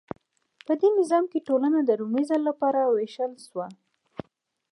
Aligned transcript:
په 0.65 0.73
دې 0.81 0.89
نظام 0.99 1.23
کې 1.31 1.45
ټولنه 1.47 1.79
د 1.83 1.91
لومړي 2.01 2.23
ځل 2.29 2.41
لپاره 2.49 2.79
ویشل 2.93 3.31
شوه. 3.47 3.67